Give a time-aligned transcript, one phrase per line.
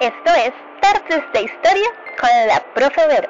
[0.00, 3.28] Esto es Tardes de Historia con la Profe Vero.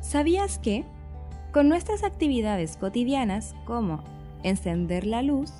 [0.00, 0.84] ¿Sabías que?
[1.52, 4.04] Con nuestras actividades cotidianas como
[4.44, 5.50] encender la luz,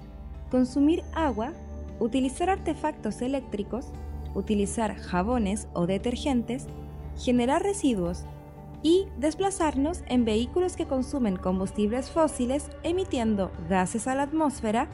[0.53, 1.55] consumir agua,
[1.99, 3.87] utilizar artefactos eléctricos,
[4.35, 6.67] utilizar jabones o detergentes,
[7.17, 8.25] generar residuos
[8.83, 14.89] y desplazarnos en vehículos que consumen combustibles fósiles emitiendo gases a la atmósfera,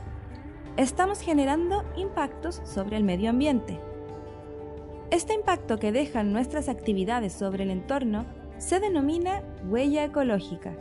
[0.77, 3.81] estamos generando impactos sobre el medio ambiente.
[5.11, 8.27] Este impacto que dejan nuestras actividades sobre el entorno
[8.59, 10.75] se denomina huella ecológica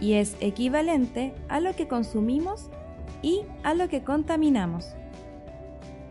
[0.00, 2.70] y es equivalente a lo que consumimos
[3.22, 4.94] y a lo que contaminamos.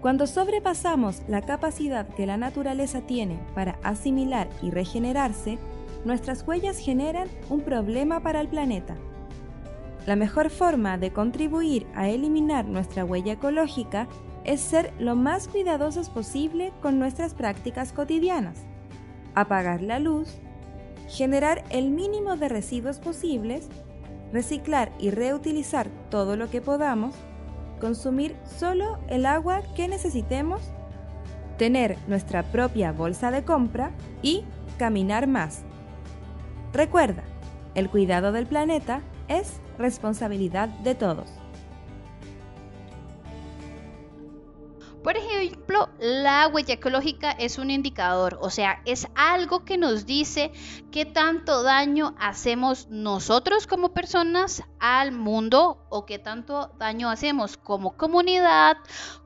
[0.04, 5.58] Cuando sobrepasamos la capacidad que la naturaleza tiene para asimilar y regenerarse,
[6.04, 8.98] nuestras huellas generan un problema para el planeta.
[10.06, 14.10] La mejor forma de contribuir a eliminar nuestra huella ecológica
[14.44, 18.58] es ser lo más cuidadosos posible con nuestras prácticas cotidianas.
[19.36, 20.36] Apagar la luz,
[21.08, 23.70] generar el mínimo de residuos posibles,
[24.34, 27.16] reciclar y reutilizar todo lo que podamos,
[27.84, 30.62] consumir solo el agua que necesitemos,
[31.58, 34.46] tener nuestra propia bolsa de compra y
[34.78, 35.64] caminar más.
[36.72, 37.24] Recuerda,
[37.76, 41.43] el cuidado del planeta es responsabilidad de todos.
[45.74, 50.52] Ejemplo, la huella ecológica es un indicador, o sea, es algo que nos dice
[50.92, 57.98] qué tanto daño hacemos nosotros como personas al mundo o qué tanto daño hacemos como
[57.98, 58.78] comunidad,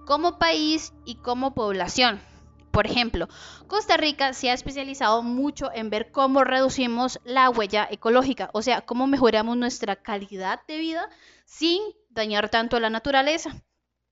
[0.05, 2.21] como país y como población.
[2.71, 3.27] Por ejemplo,
[3.67, 8.81] Costa Rica se ha especializado mucho en ver cómo reducimos la huella ecológica, o sea,
[8.81, 11.09] cómo mejoramos nuestra calidad de vida
[11.45, 13.63] sin dañar tanto la naturaleza.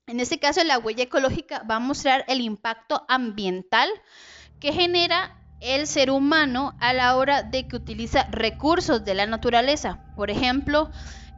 [0.08, 3.90] En este caso, la huella ecológica va a mostrar el impacto ambiental
[4.60, 10.06] que genera el ser humano a la hora de que utiliza recursos de la naturaleza.
[10.16, 10.92] Por ejemplo,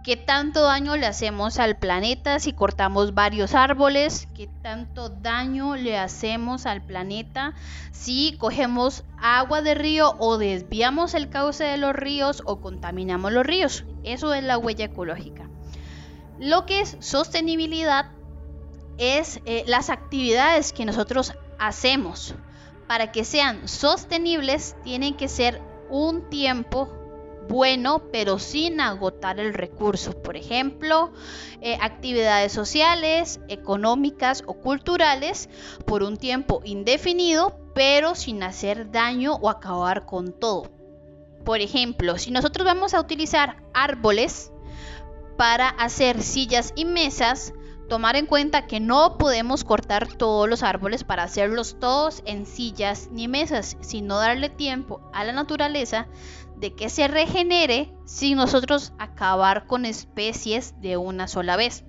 [0.03, 5.97] qué tanto daño le hacemos al planeta si cortamos varios árboles, qué tanto daño le
[5.97, 7.53] hacemos al planeta
[7.93, 13.45] si cogemos agua de río o desviamos el cauce de los ríos o contaminamos los
[13.45, 13.85] ríos.
[14.03, 15.49] Eso es la huella ecológica.
[16.37, 18.11] Lo que es sostenibilidad
[18.97, 22.35] es eh, las actividades que nosotros hacemos.
[22.87, 26.89] Para que sean sostenibles, tienen que ser un tiempo
[27.47, 30.11] bueno, pero sin agotar el recurso.
[30.21, 31.11] Por ejemplo,
[31.61, 35.49] eh, actividades sociales, económicas o culturales
[35.85, 40.71] por un tiempo indefinido, pero sin hacer daño o acabar con todo.
[41.45, 44.51] Por ejemplo, si nosotros vamos a utilizar árboles
[45.37, 47.53] para hacer sillas y mesas,
[47.87, 53.09] tomar en cuenta que no podemos cortar todos los árboles para hacerlos todos en sillas
[53.11, 56.07] ni mesas, sino darle tiempo a la naturaleza
[56.57, 61.83] de que se regenere sin nosotros acabar con especies de una sola vez.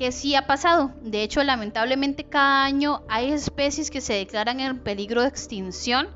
[0.00, 0.92] Que sí ha pasado.
[1.02, 6.08] De hecho, lamentablemente cada año hay especies que se declaran en peligro de extinción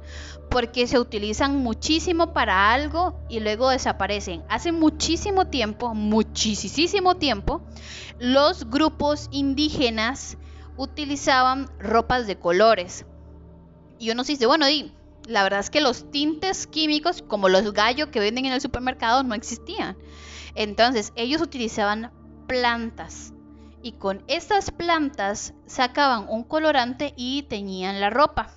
[0.49, 4.43] porque se utilizan muchísimo para algo y luego desaparecen.
[4.49, 7.61] Hace muchísimo tiempo, muchísimo tiempo,
[8.19, 10.39] los grupos indígenas
[10.79, 13.05] utilizaban ropas de colores.
[13.99, 14.95] Y uno se dice, bueno, y
[15.29, 19.25] la verdad es que los tintes químicos, como los gallos que venden en el supermercado,
[19.25, 19.99] no existían.
[20.55, 22.13] Entonces, ellos utilizaban
[22.47, 23.34] plantas.
[23.85, 28.51] Y con estas plantas sacaban un colorante y teñían la ropa.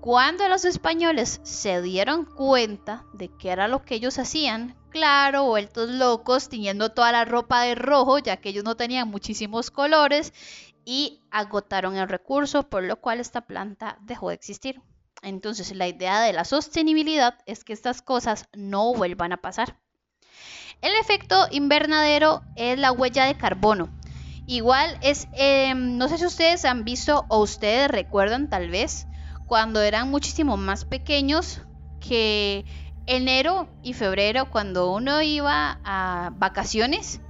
[0.00, 5.90] Cuando los españoles se dieron cuenta de que era lo que ellos hacían, claro, vueltos
[5.90, 10.32] locos, tiñendo toda la ropa de rojo, ya que ellos no tenían muchísimos colores,
[10.84, 14.80] y agotaron el recurso, por lo cual esta planta dejó de existir.
[15.22, 19.76] Entonces, la idea de la sostenibilidad es que estas cosas no vuelvan a pasar.
[20.82, 23.90] El efecto invernadero es la huella de carbono.
[24.50, 29.06] Igual es, em, no sé si ustedes han visto o ustedes recuerdan tal vez,
[29.46, 31.60] cuando eran muchísimo más pequeños
[32.00, 32.64] que
[33.06, 37.20] enero y febrero cuando uno iba a vacaciones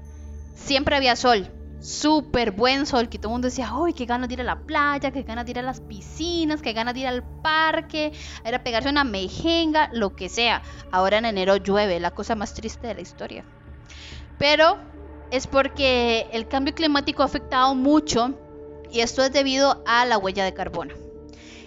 [0.54, 1.52] siempre había sol
[1.82, 4.60] súper buen sol que todo el mundo decía ¡ay, qué ganas de ir a la
[4.60, 5.10] playa!
[5.10, 6.62] ¡qué ganas de ir a las piscinas!
[6.62, 8.12] ¡qué ganas de ir al parque!
[8.46, 10.62] Era pegarse una mejenga, lo que sea.
[10.90, 13.44] Ahora en enero llueve, la cosa más triste de la historia.
[14.38, 14.89] Pero
[15.30, 18.34] es porque el cambio climático ha afectado mucho
[18.90, 20.94] y esto es debido a la huella de carbono.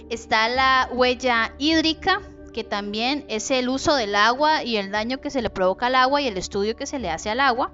[0.10, 2.22] Está la huella hídrica,
[2.54, 5.96] que también es el uso del agua y el daño que se le provoca al
[5.96, 7.72] agua y el estudio que se le hace al agua.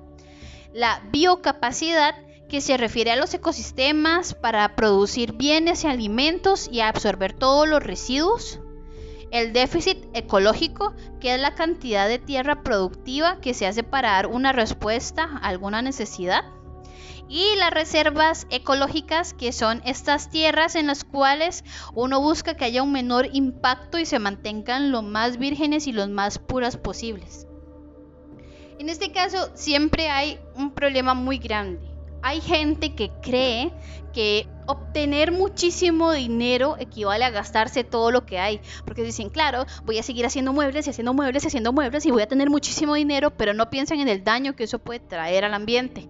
[0.73, 2.15] La biocapacidad,
[2.47, 7.83] que se refiere a los ecosistemas para producir bienes y alimentos y absorber todos los
[7.83, 8.59] residuos.
[9.31, 14.27] El déficit ecológico, que es la cantidad de tierra productiva que se hace para dar
[14.27, 16.45] una respuesta a alguna necesidad.
[17.27, 22.81] Y las reservas ecológicas, que son estas tierras en las cuales uno busca que haya
[22.81, 27.45] un menor impacto y se mantengan lo más vírgenes y los más puras posibles.
[28.79, 31.89] En este caso siempre hay un problema muy grande
[32.21, 33.71] hay gente que cree
[34.13, 38.61] que obtener muchísimo dinero equivale a gastarse todo lo que hay.
[38.85, 42.11] Porque dicen, claro, voy a seguir haciendo muebles y haciendo muebles y haciendo muebles y
[42.11, 45.43] voy a tener muchísimo dinero, pero no piensan en el daño que eso puede traer
[45.43, 46.07] al ambiente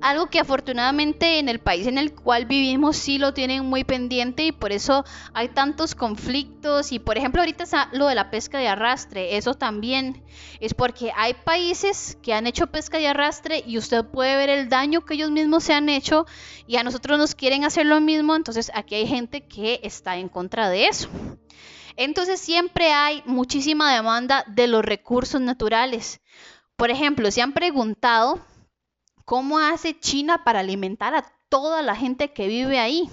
[0.00, 4.44] algo que afortunadamente en el país en el cual vivimos sí lo tienen muy pendiente
[4.44, 8.58] y por eso hay tantos conflictos y por ejemplo ahorita está lo de la pesca
[8.58, 10.22] de arrastre, eso también
[10.60, 14.68] es porque hay países que han hecho pesca de arrastre y usted puede ver el
[14.68, 16.26] daño que ellos mismos se han hecho
[16.66, 20.28] y a nosotros nos quieren hacer lo mismo, entonces aquí hay gente que está en
[20.28, 21.08] contra de eso.
[21.96, 26.20] Entonces siempre hay muchísima demanda de los recursos naturales.
[26.76, 28.40] Por ejemplo, se han preguntado
[29.24, 33.08] ¿Cómo hace China para alimentar a toda la gente que vive ahí?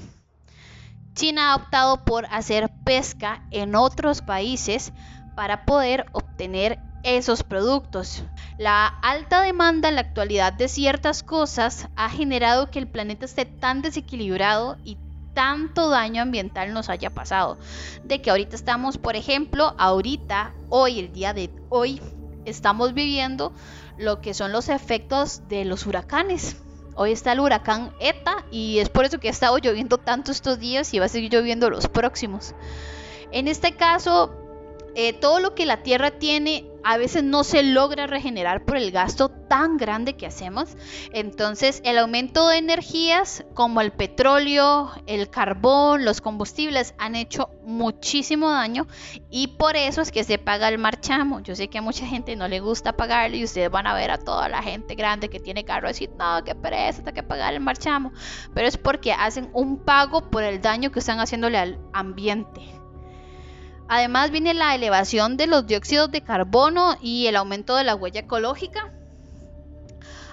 [1.14, 4.92] China ha optado por hacer pesca en otros países
[5.38, 8.26] para poder obtener esos productos.
[8.58, 13.46] La alta demanda en la actualidad de ciertas cosas ha generado que el planeta esté
[13.46, 14.98] tan desequilibrado y
[15.34, 17.58] tanto daño ambiental nos haya pasado.
[18.04, 22.02] De que ahorita estamos, por ejemplo, ahorita, hoy, el día de hoy,
[22.46, 23.54] estamos viviendo
[23.98, 26.58] lo que son los efectos de los huracanes.
[26.96, 30.60] Hoy está el huracán ETA y es por eso que ha estado lloviendo tanto estos
[30.60, 32.54] días y va a seguir lloviendo los próximos.
[33.32, 34.34] En este caso,
[34.96, 38.92] eh, todo lo que la Tierra tiene a veces no se logra regenerar por el
[38.92, 40.78] gasto tan grande que hacemos.
[41.14, 48.50] Entonces el aumento de energías como el petróleo, el carbón, los combustibles han hecho muchísimo
[48.50, 48.88] daño
[49.30, 51.40] y por eso es que se paga el marchamo.
[51.42, 54.12] Yo sé que a mucha gente no le gusta pagarlo y ustedes van a ver
[54.12, 57.54] a toda la gente grande que tiene carro decir, no, qué pereza, hay que pagar
[57.54, 58.12] el marchamo.
[58.54, 62.81] Pero es porque hacen un pago por el daño que están haciéndole al ambiente.
[63.94, 68.22] Además viene la elevación de los dióxidos de carbono y el aumento de la huella
[68.22, 68.90] ecológica.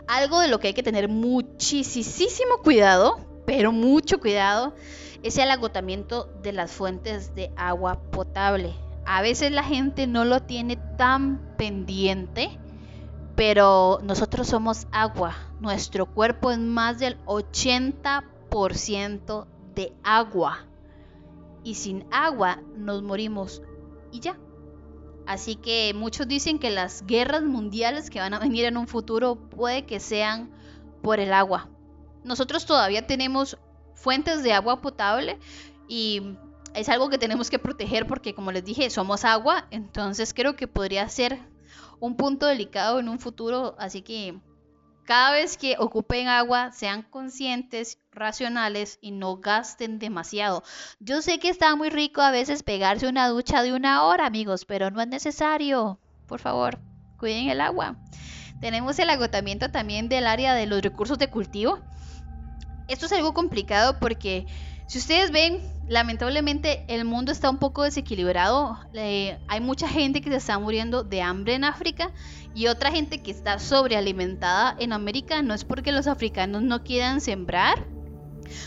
[0.06, 4.76] Algo de lo que hay que tener muchísimo cuidado, pero mucho cuidado,
[5.24, 8.76] es el agotamiento de las fuentes de agua potable.
[9.04, 12.56] A veces la gente no lo tiene tan pendiente,
[13.34, 15.34] pero nosotros somos agua.
[15.58, 20.68] Nuestro cuerpo es más del 80% de agua
[21.68, 23.60] y sin agua nos morimos
[24.10, 24.38] y ya.
[25.26, 29.36] Así que muchos dicen que las guerras mundiales que van a venir en un futuro
[29.36, 30.50] puede que sean
[31.02, 31.68] por el agua.
[32.24, 33.58] Nosotros todavía tenemos
[33.94, 35.38] fuentes de agua potable
[35.86, 36.38] y
[36.72, 40.68] es algo que tenemos que proteger porque como les dije somos agua, entonces creo que
[40.68, 41.38] podría ser
[42.00, 44.40] un punto delicado en un futuro, así que
[45.08, 50.62] cada vez que ocupen agua, sean conscientes, racionales y no gasten demasiado.
[51.00, 54.66] Yo sé que está muy rico a veces pegarse una ducha de una hora, amigos,
[54.66, 55.98] pero no es necesario.
[56.26, 56.78] Por favor,
[57.16, 57.96] cuiden el agua.
[58.60, 61.78] Tenemos el agotamiento también del área de los recursos de cultivo.
[62.86, 64.46] Esto es algo complicado porque
[64.88, 68.78] si ustedes ven, lamentablemente el mundo está un poco desequilibrado.
[68.94, 72.10] hay mucha gente que se está muriendo de hambre en África
[72.54, 75.42] y otra gente que está sobrealimentada en América.
[75.42, 77.86] No es porque los africanos no quieran sembrar,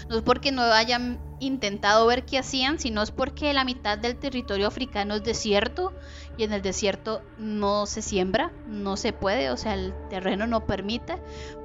[0.10, 4.16] no es porque no hayan intentado ver qué hacían, sino es porque la mitad del
[4.16, 5.92] territorio africano es desierto
[6.38, 10.68] y en el desierto no se siembra, no se puede, o sea, el terreno no
[10.68, 11.16] permite,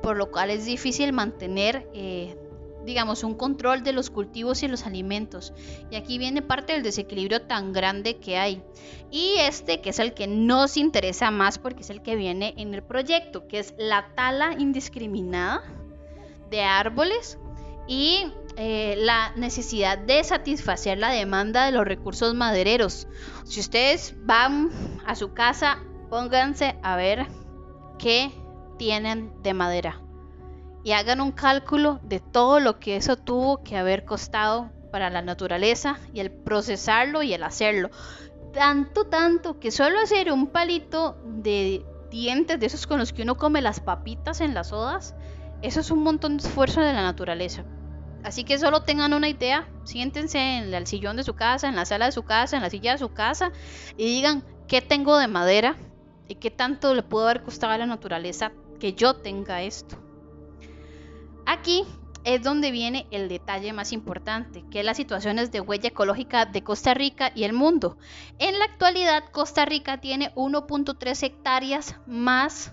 [0.03, 2.39] por lo cual es difícil mantener eh,
[2.87, 5.53] digamos, un control de los cultivos y los alimentos.
[5.91, 8.63] Y aquí viene parte del desequilibrio tan grande que hay.
[9.11, 12.73] Y este, que es el que nos interesa más porque es el que viene en
[12.73, 15.63] el proyecto, que es la tala indiscriminada
[16.49, 17.39] de árboles
[17.89, 23.09] y eh, la necesidad de satisfacer la demanda de los recursos madereros.
[23.45, 24.71] Si ustedes van
[25.05, 25.79] a su casa,
[26.09, 27.27] pónganse a ver
[27.99, 28.31] qué
[28.79, 30.06] tienen de madera
[30.87, 35.21] y hagan un cálculo de todo lo que eso tuvo que haber costado para la
[35.21, 37.91] naturaleza y el procesarlo y el hacerlo.
[38.55, 43.37] Tanto, tanto que solo hacer un palito de dientes de esos con los que uno
[43.37, 45.17] come las papitas en las sodas,
[45.61, 47.65] eso es un montón de esfuerzo de la naturaleza.
[48.23, 51.85] Así que solo tengan una idea, siéntense en el sillón de su casa, en la
[51.85, 53.51] sala de su casa, en la silla de su casa
[53.97, 55.75] y digan qué tengo de madera
[56.29, 60.06] y qué tanto le pudo haber costado a la naturaleza que yo tenga esto.
[61.47, 61.85] Aquí
[62.25, 66.65] es donde viene el detalle más importante, que es las situaciones de huella ecológica de
[66.65, 67.99] Costa Rica y el mundo.
[68.41, 72.73] En la actualidad, Costa Rica tiene 1.3 hectáreas más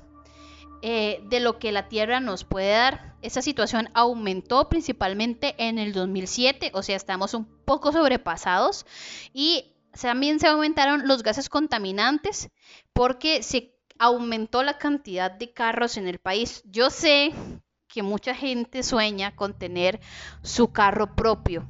[0.82, 3.15] eh, de lo que la Tierra nos puede dar.
[3.22, 8.88] Esa situación aumentó principalmente en el 2007, o sea, estamos un poco sobrepasados
[9.34, 12.50] y también se aumentaron los gases contaminantes
[12.92, 16.63] porque se aumentó la cantidad de carros en el país.
[16.65, 17.32] Yo sé
[17.93, 20.01] que mucha gente sueña con tener
[20.41, 21.67] su carro propio.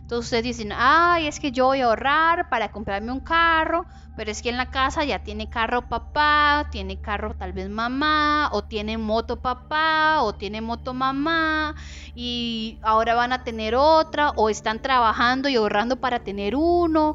[0.00, 3.84] Entonces ustedes dicen, ay, es que yo voy a ahorrar para comprarme un carro,
[4.16, 8.48] pero es que en la casa ya tiene carro papá, tiene carro tal vez mamá,
[8.52, 11.74] o tiene moto papá, o tiene moto mamá,
[12.14, 17.14] y ahora van a tener otra, o están trabajando y ahorrando para tener uno.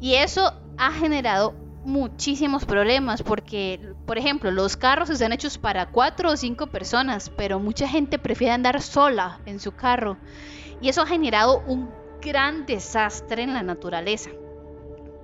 [0.00, 6.30] Y eso ha generado muchísimos problemas porque, por ejemplo, los carros están hechos para cuatro
[6.30, 10.16] o cinco personas, pero mucha gente prefiere andar sola en su carro
[10.80, 14.30] y eso ha generado un gran desastre en la naturaleza.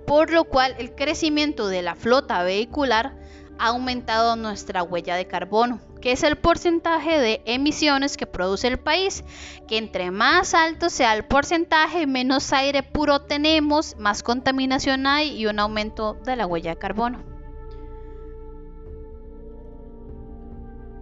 [0.06, 3.16] Por lo cual el crecimiento de la flota vehicular
[3.58, 8.78] ha aumentado nuestra huella de carbono que es el porcentaje de emisiones que produce el
[8.78, 9.24] país,
[9.66, 15.46] que entre más alto sea el porcentaje, menos aire puro tenemos, más contaminación hay y
[15.46, 17.24] un aumento de la huella de carbono.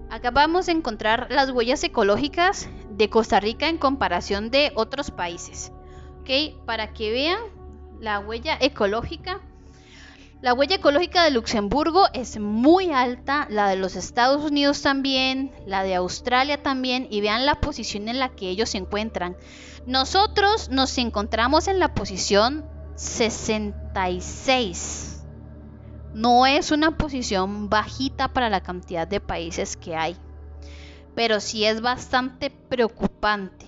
[0.09, 5.73] Acá vamos a encontrar las huellas ecológicas de Costa Rica en comparación de otros países.
[6.21, 6.65] ¿Ok?
[6.65, 7.39] Para que vean
[8.01, 9.41] la huella ecológica
[10.47, 15.83] la huella ecológica de Luxemburgo es muy alta, la de los Estados Unidos también, la
[15.83, 19.37] de Australia también, y vean la posición en la que ellos se encuentran.
[19.89, 25.25] Nosotros nos encontramos en la posición 66.
[26.15, 30.17] No es una posición bajita para la cantidad de países que hay,
[31.17, 33.67] pero sí es bastante preocupante.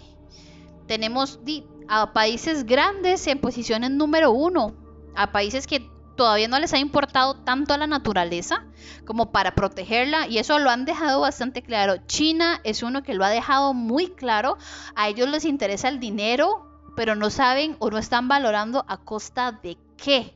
[0.86, 1.40] Tenemos
[1.88, 4.76] a países grandes en posiciones número uno,
[5.16, 8.66] a países que todavía no les ha importado tanto a la naturaleza
[9.06, 11.98] como para protegerla y eso lo han dejado bastante claro.
[12.08, 14.58] China es uno que lo ha dejado muy claro.
[14.96, 19.52] A ellos les interesa el dinero, pero no saben o no están valorando a costa
[19.52, 20.34] de qué.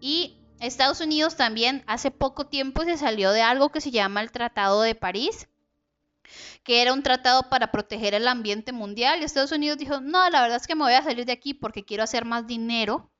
[0.00, 4.32] Y Estados Unidos también hace poco tiempo se salió de algo que se llama el
[4.32, 5.48] Tratado de París,
[6.64, 9.20] que era un tratado para proteger el ambiente mundial.
[9.20, 11.54] Y Estados Unidos dijo, no, la verdad es que me voy a salir de aquí
[11.54, 13.11] porque quiero hacer más dinero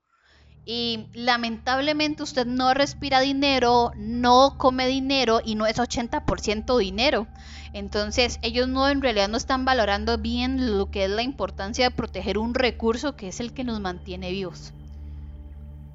[0.64, 7.26] y lamentablemente usted no respira dinero, no come dinero y no es 80% dinero.
[7.73, 11.95] Entonces ellos no en realidad no están valorando bien lo que es la importancia de
[11.95, 14.73] proteger un recurso que es el que nos mantiene vivos.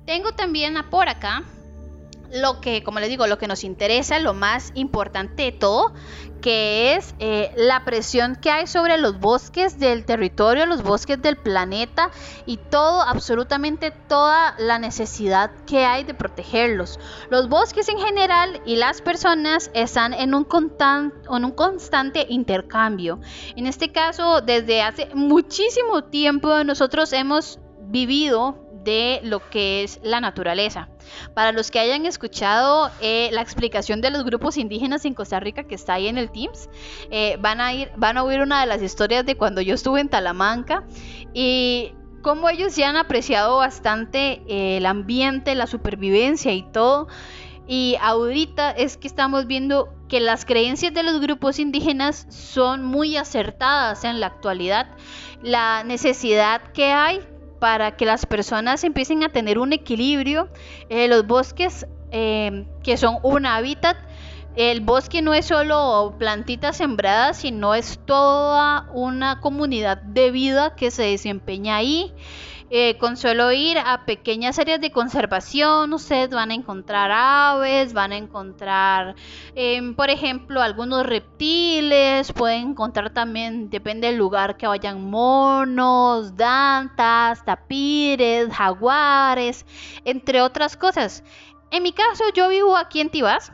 [0.05, 1.43] Tengo también por acá
[2.31, 5.93] lo que, como les digo, lo que nos interesa, lo más importante de todo,
[6.41, 11.35] que es eh, la presión que hay sobre los bosques del territorio, los bosques del
[11.37, 12.11] planeta
[12.45, 16.99] y todo, absolutamente toda la necesidad que hay de protegerlos.
[17.29, 23.19] Los bosques en general y las personas están en un, en un constante intercambio.
[23.55, 30.21] En este caso, desde hace muchísimo tiempo nosotros hemos vivido de lo que es la
[30.21, 30.87] naturaleza.
[31.33, 35.65] Para los que hayan escuchado eh, la explicación de los grupos indígenas en Costa Rica
[35.65, 36.69] que está ahí en el Teams,
[37.11, 39.99] eh, van, a ir, van a oír una de las historias de cuando yo estuve
[39.99, 40.85] en Talamanca
[41.33, 41.91] y
[42.21, 47.09] cómo ellos ya han apreciado bastante eh, el ambiente, la supervivencia y todo.
[47.67, 53.17] Y ahorita es que estamos viendo que las creencias de los grupos indígenas son muy
[53.17, 54.87] acertadas en la actualidad.
[55.43, 57.19] La necesidad que hay
[57.59, 60.49] para que las personas empiecen a tener un equilibrio.
[60.89, 63.97] Eh, los bosques eh, que son un hábitat,
[64.55, 70.89] el bosque no es solo plantitas sembradas, sino es toda una comunidad de vida que
[70.89, 72.11] se desempeña ahí.
[72.69, 78.11] Eh, con solo ir a pequeñas áreas de conservación, ustedes van a encontrar aves, van
[78.11, 79.15] a encontrar,
[79.55, 87.45] em, por ejemplo, algunos reptiles, pueden encontrar también, depende del lugar que vayan, monos, dantas,
[87.45, 89.65] tapires, jaguares,
[90.03, 91.23] entre otras cosas.
[91.71, 93.53] En mi caso, yo vivo aquí en Tibás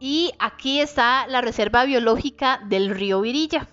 [0.00, 3.68] y aquí está la reserva biológica del río Virilla.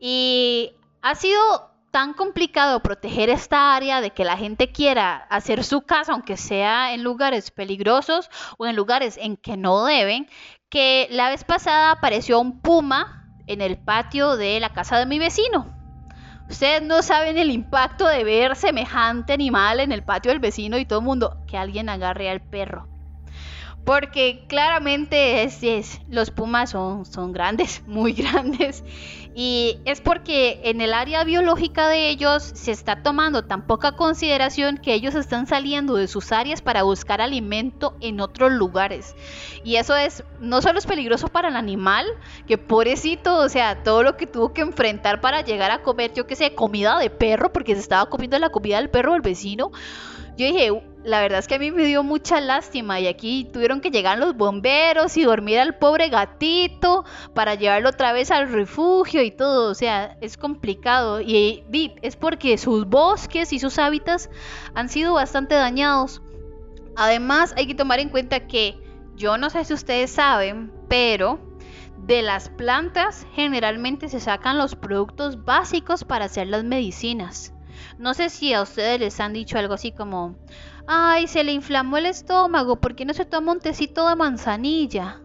[0.00, 5.82] Y ha sido tan complicado proteger esta área de que la gente quiera hacer su
[5.82, 10.26] casa, aunque sea en lugares peligrosos o en lugares en que no deben,
[10.70, 15.18] que la vez pasada apareció un puma en el patio de la casa de mi
[15.18, 15.66] vecino.
[16.48, 20.86] Ustedes no saben el impacto de ver semejante animal en el patio del vecino y
[20.86, 22.88] todo el mundo, que alguien agarre al perro.
[23.84, 28.82] Porque claramente es, los pumas son, son grandes, muy grandes.
[29.34, 34.76] Y es porque en el área biológica de ellos se está tomando tan poca consideración
[34.76, 39.14] que ellos están saliendo de sus áreas para buscar alimento en otros lugares.
[39.64, 42.06] Y eso es, no solo es peligroso para el animal,
[42.46, 46.26] que pobrecito, o sea, todo lo que tuvo que enfrentar para llegar a comer, yo
[46.26, 49.70] que sé, comida de perro, porque se estaba comiendo la comida del perro del vecino.
[50.36, 50.70] Yo dije,
[51.04, 54.18] la verdad es que a mí me dio mucha lástima y aquí tuvieron que llegar
[54.18, 57.04] los bomberos y dormir al pobre gatito
[57.34, 61.64] para llevarlo otra vez al refugio y todo, o sea, es complicado y
[62.02, 64.30] es porque sus bosques y sus hábitats
[64.74, 66.22] han sido bastante dañados.
[66.96, 68.78] Además, hay que tomar en cuenta que
[69.16, 71.40] yo no sé si ustedes saben, pero
[71.98, 77.54] de las plantas generalmente se sacan los productos básicos para hacer las medicinas.
[77.98, 80.36] No sé si a ustedes les han dicho algo así como,
[80.86, 85.20] ay, se le inflamó el estómago, ¿por qué no se toma un tecito de manzanilla?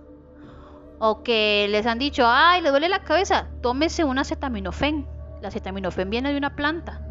[1.00, 5.08] O que les han dicho, ay, le duele la cabeza, tómese un acetaminofén.
[5.42, 7.02] La acetaminofén viene de una planta.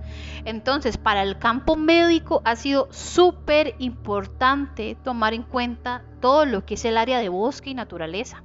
[0.44, 6.74] Entonces, para el campo médico ha sido súper importante tomar en cuenta todo lo que
[6.74, 8.42] es el área de bosque y naturaleza.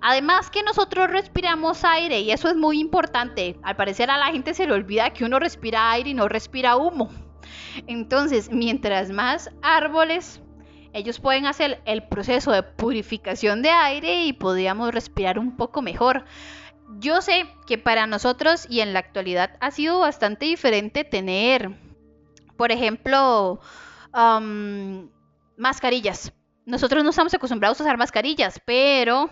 [0.00, 3.58] Además que nosotros respiramos aire y eso es muy importante.
[3.62, 6.76] Al parecer a la gente se le olvida que uno respira aire y no respira
[6.76, 7.10] humo.
[7.86, 10.40] Entonces, mientras más árboles,
[10.92, 16.24] ellos pueden hacer el proceso de purificación de aire y podríamos respirar un poco mejor.
[17.00, 21.70] Yo sé que para nosotros y en la actualidad ha sido bastante diferente tener,
[22.56, 23.60] por ejemplo,
[25.56, 26.32] mascarillas.
[26.64, 29.30] Nosotros no estamos acostumbrados a usar mascarillas, pero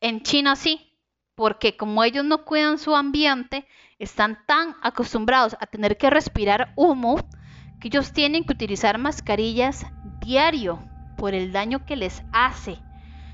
[0.00, 0.92] en China sí,
[1.36, 3.68] porque como ellos no cuidan su ambiente,
[3.98, 7.28] están tan acostumbrados a tener que respirar humo
[7.80, 9.86] que ellos tienen que utilizar mascarillas
[10.20, 10.80] diario
[11.16, 12.78] por el daño que les hace.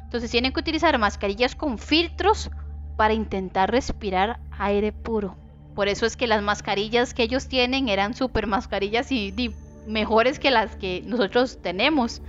[0.05, 2.51] Entonces tienen que utilizar mascarillas con filtros
[2.97, 5.37] para intentar respirar aire puro.
[5.75, 9.55] Por eso es que las mascarillas que ellos tienen eran super mascarillas y,
[9.87, 12.23] mejores que las que nosotros tenemos.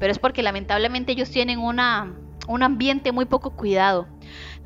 [0.00, 2.12] Pero es porque lamentablemente ellos tienen una
[2.48, 4.08] un ambiente muy poco cuidado.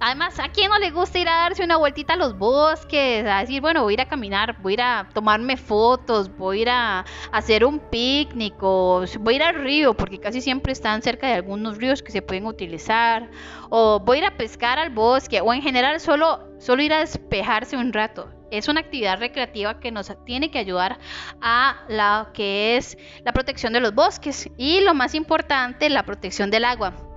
[0.00, 3.24] Además, ¿a quién no le gusta ir a darse una vueltita a los bosques?
[3.26, 6.64] A decir, bueno, voy a ir a caminar, voy a ir a tomarme fotos, voy
[6.68, 11.02] a a hacer un picnic o voy a ir al río, porque casi siempre están
[11.02, 13.30] cerca de algunos ríos que se pueden utilizar.
[13.70, 17.00] O voy a ir a pescar al bosque, o en general solo, solo ir a
[17.00, 18.28] despejarse un rato.
[18.50, 20.98] Es una actividad recreativa que nos tiene que ayudar
[21.40, 26.50] a la que es la protección de los bosques y lo más importante, la protección
[26.50, 27.11] del agua.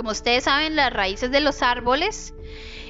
[0.00, 2.32] Como ustedes saben, las raíces de los árboles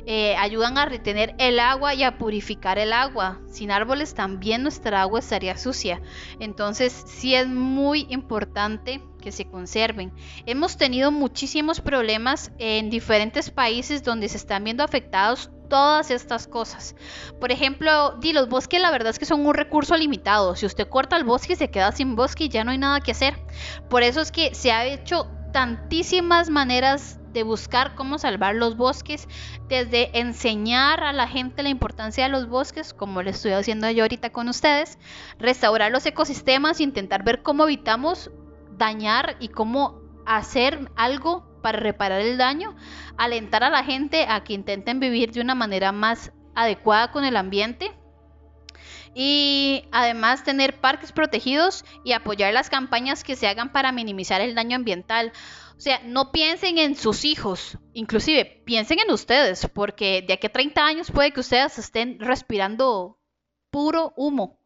[0.07, 3.40] eh, ayudan a retener el agua y a purificar el agua.
[3.49, 6.01] Sin árboles también nuestra agua estaría sucia.
[6.38, 10.12] Entonces sí es muy importante que se conserven.
[10.46, 16.94] Hemos tenido muchísimos problemas en diferentes países donde se están viendo afectados todas estas cosas.
[17.40, 20.55] Por ejemplo, di, los bosques la verdad es que son un recurso limitado.
[20.55, 23.11] Si usted corta el bosque se queda sin bosque y ya no hay nada que
[23.11, 23.35] hacer.
[23.88, 29.29] Por eso es que se ha hecho tantísimas maneras de buscar cómo salvar los bosques,
[29.69, 34.05] desde enseñar a la gente la importancia de los bosques, como lo estoy haciendo yo
[34.05, 34.99] ahorita con ustedes,
[35.39, 38.31] restaurar los ecosistemas, intentar ver cómo evitamos
[38.77, 42.75] dañar y cómo hacer algo para reparar el daño,
[43.17, 47.37] alentar a la gente a que intenten vivir de una manera más adecuada con el
[47.37, 47.93] ambiente
[49.14, 54.55] y además tener parques protegidos y apoyar las campañas que se hagan para minimizar el
[54.55, 55.33] daño ambiental.
[55.77, 60.53] O sea, no piensen en sus hijos, inclusive piensen en ustedes, porque de aquí a
[60.53, 63.18] 30 años puede que ustedes estén respirando
[63.70, 64.61] puro humo.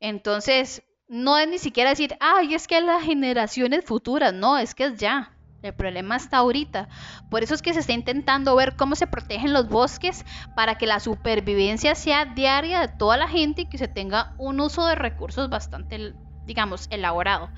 [0.00, 4.84] Entonces, no es ni siquiera decir, ay, es que las generaciones futuras, no, es que
[4.84, 5.34] es ya.
[5.64, 6.88] El problema está ahorita.
[7.30, 10.86] Por eso es que se está intentando ver cómo se protegen los bosques para que
[10.86, 14.94] la supervivencia sea diaria de toda la gente y que se tenga un uso de
[14.94, 16.12] recursos bastante,
[16.44, 17.48] digamos, elaborado.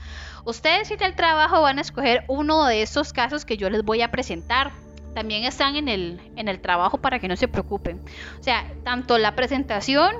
[0.44, 4.02] Ustedes en el trabajo van a escoger uno de estos casos que yo les voy
[4.02, 4.70] a presentar.
[5.12, 8.00] También están en el, en el trabajo para que no se preocupen.
[8.38, 10.14] O sea, tanto la presentación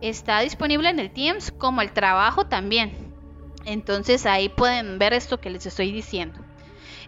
[0.00, 3.12] está disponible en el Teams como el trabajo también.
[3.66, 6.47] Entonces ahí pueden ver esto que les estoy diciendo.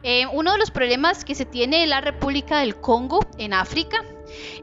[0.02, 4.04] Eh, uno de los problemas que se tiene en la República del Congo, en África,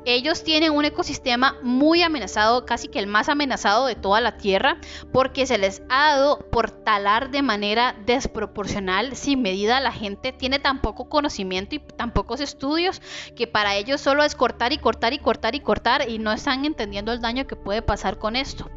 [0.05, 4.77] ellos tienen un ecosistema muy amenazado, casi que el más amenazado de toda la Tierra,
[5.11, 9.79] porque se les ha dado por talar de manera desproporcional, sin medida.
[9.79, 13.01] La gente tiene tan poco conocimiento y tan pocos estudios
[13.35, 16.65] que para ellos solo es cortar y cortar y cortar y cortar y no están
[16.65, 18.69] entendiendo el daño que puede pasar con esto.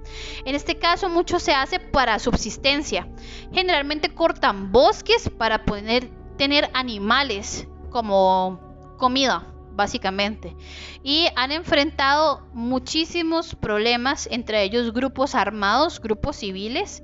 [0.44, 3.08] En este caso, mucho se hace para subsistencia.
[3.52, 8.58] Generalmente cortan bosques para poder tener animales como
[8.96, 10.56] comida básicamente.
[11.02, 17.02] Y han enfrentado muchísimos problemas, entre ellos grupos armados, grupos civiles,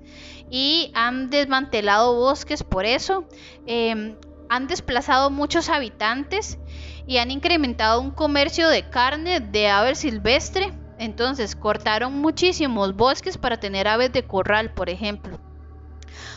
[0.50, 3.28] y han desmantelado bosques por eso.
[3.66, 4.16] Em,
[4.48, 6.58] han desplazado muchos habitantes
[7.06, 10.72] y han incrementado un comercio de carne de aves silvestre.
[10.98, 15.45] Entonces cortaron muchísimos bosques para tener aves de corral, por ejemplo.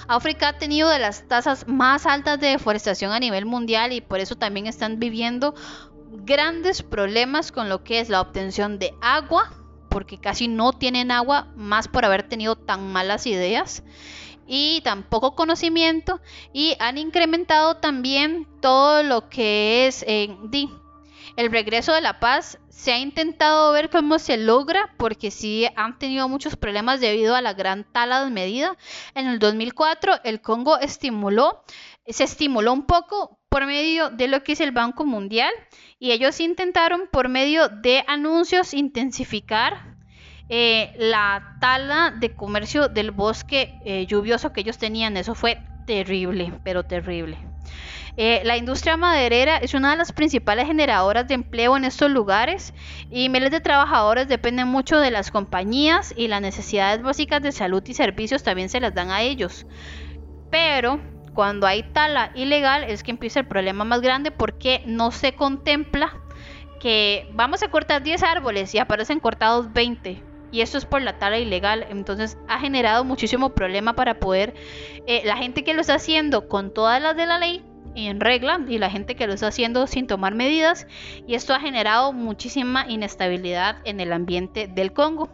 [0.07, 4.19] África ha tenido de las tasas más altas de deforestación a nivel mundial y por
[4.19, 5.55] eso también están viviendo
[6.11, 9.51] grandes problemas con lo que es la obtención de agua,
[9.89, 13.83] porque casi no tienen agua, más por haber tenido tan malas ideas
[14.47, 16.21] y tan poco conocimiento,
[16.53, 20.35] y han incrementado también todo lo que es eh,
[21.35, 22.57] el regreso de la paz.
[22.79, 27.41] Se ha intentado ver cómo se logra, porque sí han tenido muchos problemas debido a
[27.41, 28.77] la gran tala de medida.
[29.15, 31.61] En el 2004 el Congo estimuló,
[32.07, 35.51] se estimuló un poco por medio de lo que es el Banco Mundial
[35.99, 39.97] y ellos intentaron por medio de anuncios intensificar
[40.47, 45.17] eh, la tala de comercio del bosque eh, lluvioso que ellos tenían.
[45.17, 47.48] Eso fue terrible, pero terrible.
[48.21, 52.73] Eh, la industria maderera es una de las principales generadoras de empleo en estos lugares
[53.09, 57.81] y miles de trabajadores dependen mucho de las compañías y las necesidades básicas de salud
[57.87, 59.65] y servicios también se las dan a ellos.
[60.51, 60.99] Pero
[61.33, 66.11] cuando hay tala ilegal es que empieza el problema más grande porque no se contempla
[66.81, 70.21] que vamos a cortar 10 árboles y aparecen cortados 20.
[70.51, 71.85] Y eso es por la tala ilegal.
[71.89, 74.55] Entonces ha generado muchísimo problema para poder...
[75.07, 77.63] Eh, la gente que lo está haciendo con todas las de la ley
[78.07, 80.87] en regla y la gente que lo está haciendo sin tomar medidas.
[81.27, 85.29] Y esto ha generado muchísima inestabilidad en el ambiente del Congo.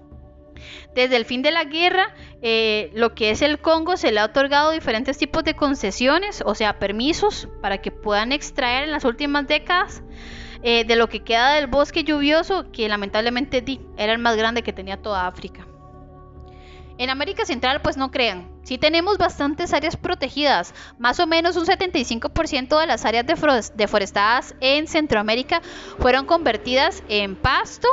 [0.93, 4.25] Desde el fin de la guerra, eh, lo que es el Congo se le ha
[4.25, 9.47] otorgado diferentes tipos de concesiones, o sea, permisos para que puedan extraer en las últimas
[9.47, 10.01] décadas
[10.63, 13.63] eh, de lo que queda del bosque lluvioso, que lamentablemente
[13.97, 15.67] era el más grande que tenía toda África.
[16.97, 21.65] En América Central, pues no crean, sí tenemos bastantes áreas protegidas, más o menos un
[21.65, 23.25] 75% de las áreas
[23.75, 25.61] deforestadas en Centroamérica
[25.99, 27.87] fueron convertidas en pasto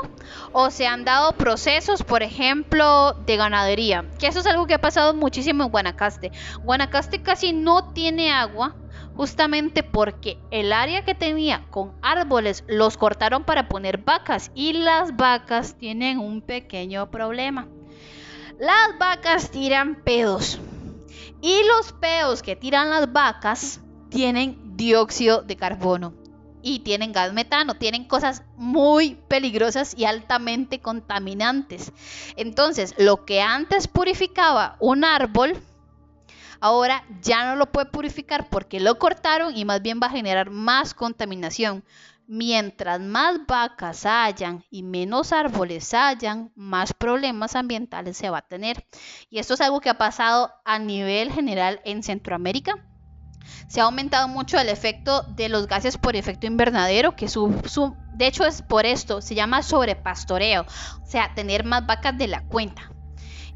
[0.52, 4.80] o se han dado procesos, por ejemplo, de ganadería, que eso es algo que ha
[4.80, 6.32] pasado muchísimo en Guanacaste.
[6.64, 8.74] Guanacaste casi no tiene agua,
[9.14, 15.16] justamente porque el área que tenía con árboles los cortaron para poner vacas y las
[15.16, 17.68] vacas tienen un pequeño problema.
[18.58, 20.60] Las vacas tiran pedos.
[21.40, 26.14] Y los pedos que tiran las vacas tienen dióxido de carbono
[26.62, 31.92] y tienen gas metano, tienen cosas muy peligrosas y altamente contaminantes.
[32.36, 35.60] Entonces, lo que antes purificaba un árbol,
[36.60, 40.50] ahora ya no lo puede purificar porque lo cortaron y más bien va a generar
[40.50, 41.82] más contaminación.
[42.35, 48.87] Mientras más vacas hayan y menos árboles hayan, más problemas ambientales se va a tener.
[49.29, 52.87] Y esto es algo que ha pasado a nivel general en Centroamérica.
[53.68, 58.47] Se ha aumentado mucho el efecto de los gases por efecto invernadero, que de hecho
[58.47, 62.90] es por esto, se llama sobrepastoreo, o sea, tener más vacas de la cuenta.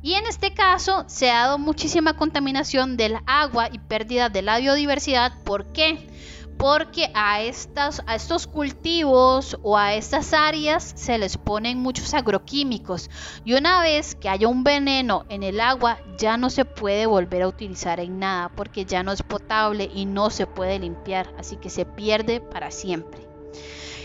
[0.02, 4.58] Y en este caso se ha dado muchísima contaminación del agua y pérdida de la
[4.58, 5.32] biodiversidad.
[5.44, 6.10] ¿Por qué?
[6.58, 13.10] Porque a, estos cultivos o a estas áreas se les ponen muchos agroquímicos
[13.44, 17.42] y una vez que haya un veneno en el agua ya no se puede volver
[17.42, 21.56] a utilizar en nada porque ya no es potable y no se puede limpiar, así
[21.56, 23.26] que se pierde para siempre.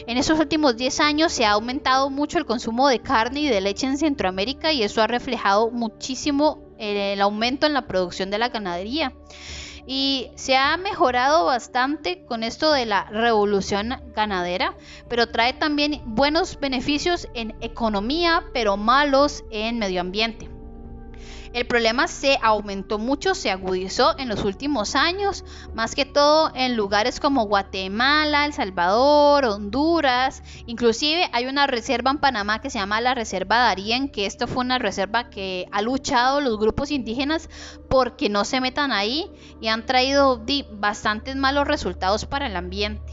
[0.08, 3.62] En estos últimos 10 años se ha aumentado mucho el consumo de carne y de
[3.62, 8.50] leche en Centroamérica y eso ha reflejado muchísimo el aumento en la producción de la
[8.50, 9.14] ganadería
[9.94, 14.74] y se ha mejorado bastante con esto de la revolución ganadera,
[15.10, 20.51] pero trae también buenos beneficios en economía, pero malos en medio ambiente.
[21.54, 26.78] El problema se aumentó mucho, se agudizó en los últimos años, más que todo en
[26.78, 33.02] lugares como Guatemala, El Salvador, Honduras, inclusive hay una reserva en Panamá que se llama
[33.02, 37.50] la Reserva Darien, que esto fue una reserva que ha luchado los grupos indígenas
[37.90, 43.12] porque no se metan ahí y han traído bastantes malos resultados para el ambiente.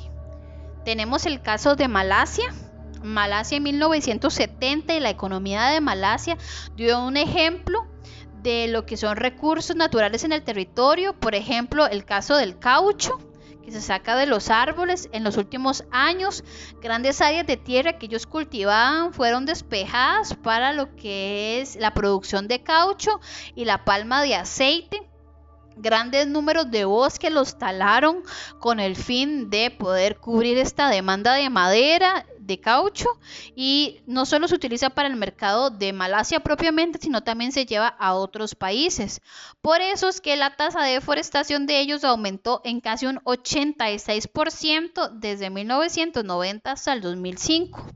[0.84, 2.54] Tenemos el caso de Malasia,
[3.02, 6.38] Malasia en 1970 y la economía de Malasia
[6.76, 7.84] dio un ejemplo
[8.42, 13.18] de lo que son recursos naturales en el territorio, por ejemplo, el caso del caucho
[13.68, 15.10] que se saca de los árboles.
[15.12, 16.42] En los últimos años,
[16.80, 22.48] grandes áreas de tierra que ellos cultivaban fueron despejadas para lo que es la producción
[22.48, 23.20] de caucho
[23.54, 25.02] y la palma de aceite.
[25.76, 28.22] Grandes números de bosques los talaron
[28.58, 33.06] con el fin de poder cubrir esta demanda de madera de caucho
[33.54, 37.86] y no solo se utiliza para el mercado de Malasia propiamente, sino también se lleva
[37.86, 39.20] a otros países.
[39.60, 45.10] Por eso es que la tasa de deforestación de ellos aumentó en casi un 86%
[45.12, 47.86] desde 1990 hasta el 2005.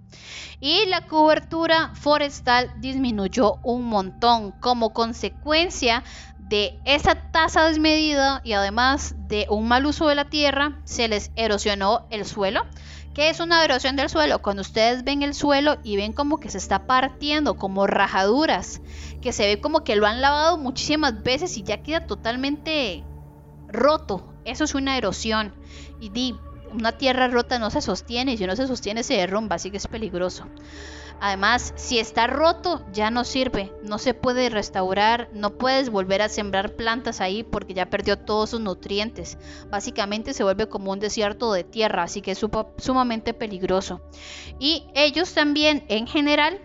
[0.61, 6.05] Y la cobertura forestal disminuyó un montón como consecuencia
[6.39, 11.31] de esa tasa desmedida y además de un mal uso de la tierra, se les
[11.35, 12.67] erosionó el suelo,
[13.15, 14.41] ¿Qué es una erosión del suelo?
[14.41, 18.81] Cuando ustedes ven el suelo y ven como que se está partiendo, como rajaduras,
[19.21, 23.05] que se ve como que lo han lavado muchísimas veces y ya queda totalmente
[23.69, 24.33] roto.
[24.47, 25.55] Eso es una erosión.
[26.01, 26.37] Y di,
[26.73, 29.77] una tierra rota no se sostiene, y si no se sostiene se derrumba, así que
[29.77, 30.47] es peligroso.
[31.25, 36.29] Además, si está roto, ya no sirve, no se puede restaurar, no puedes volver a
[36.29, 39.39] sembrar plantas ahí porque ya perdió todos sus nutrientes.
[39.71, 42.45] Básicamente se vuelve como un desierto de tierra, así que es
[42.79, 44.01] sumamente peligroso.
[44.59, 46.61] Y ellos también, en general,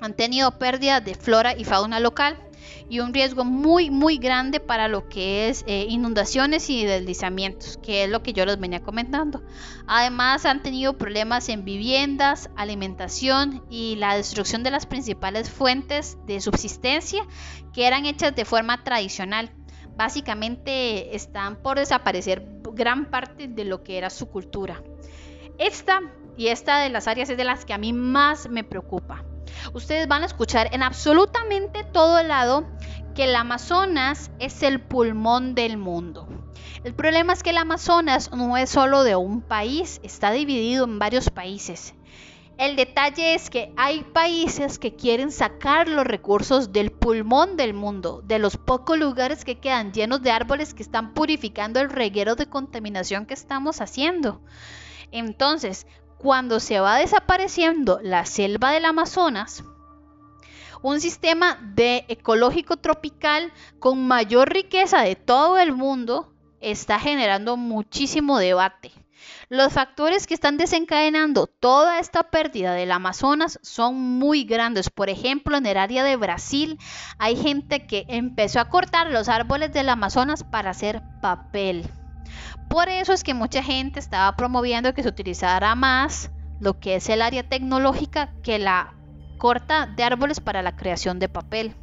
[0.00, 2.36] han tenido pérdida de flora y fauna local
[2.88, 8.04] y un riesgo muy muy grande para lo que es eh, inundaciones y deslizamientos, que
[8.04, 9.42] es lo que yo les venía comentando.
[9.86, 16.40] Además han tenido problemas en viviendas, alimentación y la destrucción de las principales fuentes de
[16.40, 17.26] subsistencia
[17.72, 19.50] que eran hechas de forma tradicional.
[19.96, 24.82] Básicamente están por desaparecer gran parte de lo que era su cultura.
[25.58, 26.00] Esta
[26.36, 29.24] y esta de las áreas es de las que a mí más me preocupa
[29.72, 32.66] ustedes van a escuchar en absolutamente todo lado
[33.14, 36.28] que el Amazonas es el pulmón del mundo.
[36.82, 40.98] El problema es que el Amazonas no es solo de un país, está dividido en
[40.98, 41.94] varios países.
[42.56, 48.22] El detalle es que hay países que quieren sacar los recursos del pulmón del mundo,
[48.24, 52.46] de los pocos lugares que quedan llenos de árboles que están purificando el reguero de
[52.46, 54.40] contaminación que estamos haciendo.
[55.10, 55.86] Entonces,
[56.24, 59.62] cuando se va desapareciendo la selva del Amazonas,
[60.80, 66.32] un sistema de ecológico tropical con mayor riqueza de todo el mundo
[66.62, 68.90] está generando muchísimo debate.
[69.50, 74.88] Los factores que están desencadenando toda esta pérdida del Amazonas son muy grandes.
[74.88, 76.78] Por ejemplo, en el área de Brasil
[77.18, 81.84] hay gente que empezó a cortar los árboles del Amazonas para hacer papel.
[82.74, 87.08] Por eso es que mucha gente estaba promoviendo que se utilizara más lo que es
[87.08, 88.94] el área tecnológica que la
[89.38, 91.76] corta de árboles para la creación de papel.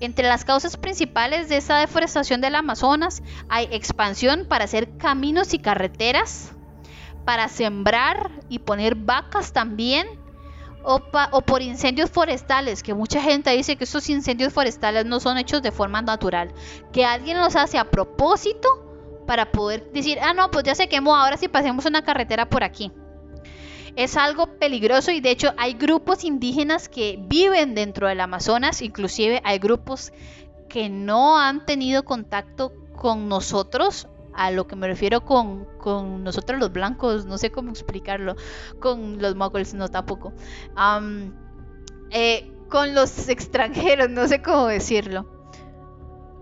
[0.00, 5.60] Entre las causas principales de esa deforestación del Amazonas hay expansión para hacer caminos y
[5.60, 6.50] carreteras,
[7.24, 10.08] para sembrar y poner vacas también,
[10.82, 11.00] o,
[11.30, 15.62] o, por incendios forestales, que mucha gente dice que esos incendios forestales no son hechos
[15.62, 16.52] de forma natural,
[16.92, 18.87] que alguien los hace a propósito
[19.28, 22.64] para poder decir, ah, no, pues ya se quemó, ahora sí pasemos una carretera por
[22.64, 22.90] aquí.
[23.94, 29.42] Es algo peligroso y de hecho hay grupos indígenas que viven dentro del Amazonas, inclusive
[29.44, 30.14] hay grupos
[30.70, 35.66] que no han tenido contacto con nosotros, a lo que me refiero con,
[36.24, 38.34] nosotros los blancos, no sé cómo explicarlo,
[38.80, 40.32] con los moguls no tampoco,
[42.12, 45.28] eh, con los extranjeros, no sé cómo decirlo,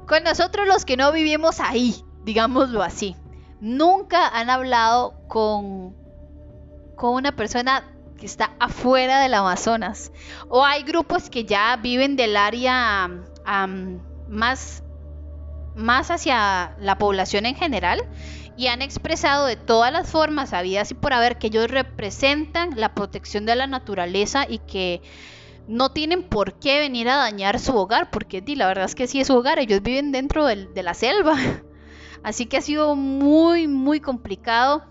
[0.06, 3.16] con nosotros los que no vivimos ahí, digámoslo así.
[3.60, 5.96] Nunca han hablado con,
[6.96, 7.84] con una persona
[8.18, 10.12] que está afuera del Amazonas.
[10.48, 13.08] O hay grupos que ya viven del área
[14.28, 14.82] más,
[15.76, 18.02] más hacia la población en general
[18.56, 22.94] y han expresado de todas las formas habidas y por haber que ellos representan la
[22.94, 25.00] protección de la naturaleza y que
[25.68, 29.20] no tienen por qué venir a dañar su hogar, porque la verdad es que sí
[29.20, 31.36] es su hogar, ellos viven dentro de la selva.
[32.26, 34.82] Así que ha sido muy, muy complicado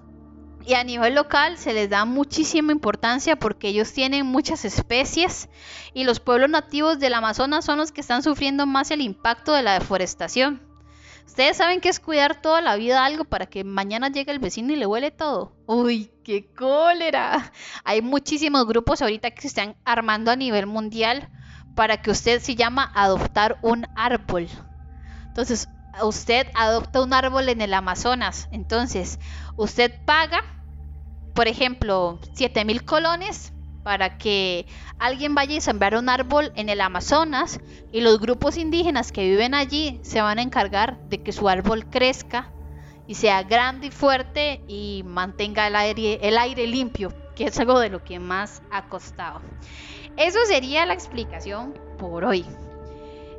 [0.65, 5.49] Y a nivel local se les da muchísima importancia porque ellos tienen muchas especies
[5.93, 9.63] y los pueblos nativos del Amazonas son los que están sufriendo más el impacto de
[9.63, 10.61] la deforestación.
[11.27, 14.71] Ustedes saben que es cuidar toda la vida algo para que mañana llegue el vecino
[14.71, 15.51] y le huele todo.
[15.65, 17.51] Uy, qué cólera.
[17.83, 21.27] Hay muchísimos grupos ahorita que se están armando a nivel mundial
[21.75, 24.47] para que usted se llama adoptar un árbol.
[25.27, 25.67] Entonces,
[26.03, 28.47] usted adopta un árbol en el Amazonas.
[28.51, 29.19] Entonces,
[29.55, 30.43] usted paga
[31.35, 33.51] por ejemplo, 7 mil colones
[33.83, 34.65] para que
[34.97, 37.59] alguien vaya y sembrar un árbol en el Amazonas
[37.91, 41.85] y los grupos indígenas que viven allí se van a encargar de que su árbol
[41.87, 42.51] crezca
[43.05, 48.03] y sea grande y fuerte y mantenga el aire, limpio, que es algo de lo
[48.03, 49.41] que más ha costado.
[50.15, 52.45] Eso sería la explicación por hoy.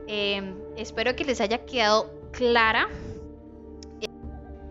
[0.07, 2.87] Eh, espero que les haya quedado clara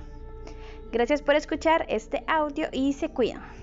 [0.94, 3.61] Gracias por escuchar este audio y se cuidan.